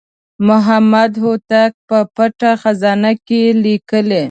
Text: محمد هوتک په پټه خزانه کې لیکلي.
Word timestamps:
محمد 0.47 1.11
هوتک 1.23 1.71
په 1.89 1.97
پټه 2.15 2.51
خزانه 2.61 3.11
کې 3.27 3.41
لیکلي. 3.65 4.19